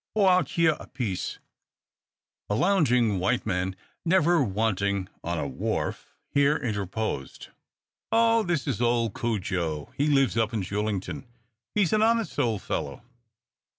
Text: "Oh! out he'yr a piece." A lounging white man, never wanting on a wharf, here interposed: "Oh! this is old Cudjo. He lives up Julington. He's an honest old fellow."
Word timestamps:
"Oh! 0.15 0.25
out 0.27 0.49
he'yr 0.49 0.77
a 0.79 0.87
piece." 0.87 1.37
A 2.49 2.55
lounging 2.55 3.19
white 3.19 3.45
man, 3.45 3.75
never 4.03 4.43
wanting 4.43 5.07
on 5.23 5.37
a 5.37 5.47
wharf, 5.47 6.15
here 6.31 6.57
interposed: 6.57 7.49
"Oh! 8.11 8.41
this 8.41 8.65
is 8.65 8.81
old 8.81 9.13
Cudjo. 9.13 9.93
He 9.95 10.07
lives 10.07 10.37
up 10.39 10.53
Julington. 10.53 11.27
He's 11.75 11.93
an 11.93 12.01
honest 12.01 12.39
old 12.39 12.63
fellow." 12.63 13.03